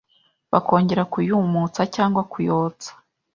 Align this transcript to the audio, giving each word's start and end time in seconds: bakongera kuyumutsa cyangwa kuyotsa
bakongera 0.51 1.03
kuyumutsa 1.11 1.81
cyangwa 1.95 2.21
kuyotsa 2.31 2.89